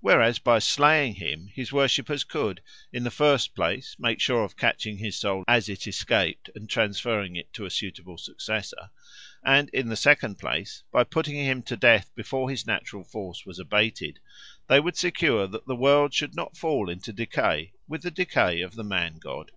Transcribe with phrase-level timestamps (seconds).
[0.00, 2.62] Whereas by slaying him his worshippers could,
[2.94, 7.36] in the first place, make sure of catching his soul as it escaped and transferring
[7.36, 8.88] it to a suitable successor;
[9.44, 13.58] and, in the second place, by putting him to death before his natural force was
[13.58, 14.18] abated,
[14.66, 18.76] they would secure that the world should not fall into decay with the decay of
[18.76, 19.52] the man god.